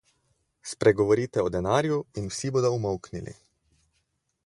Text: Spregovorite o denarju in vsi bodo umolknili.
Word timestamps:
Spregovorite 0.69 1.43
o 1.47 1.51
denarju 1.57 2.01
in 2.23 2.33
vsi 2.33 2.53
bodo 2.57 2.75
umolknili. 2.81 3.37